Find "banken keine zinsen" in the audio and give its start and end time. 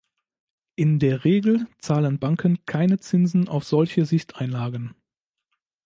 2.17-3.47